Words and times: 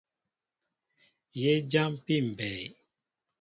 Yé 1.39 1.51
jáámpí 1.71 2.15
mbɛy. 2.27 2.61